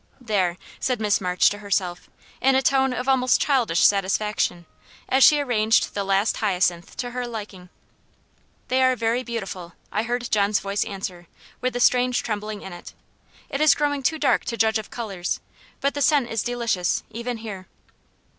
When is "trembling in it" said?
12.23-12.95